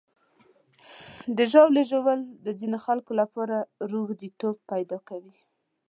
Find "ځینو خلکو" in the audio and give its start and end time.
2.59-3.11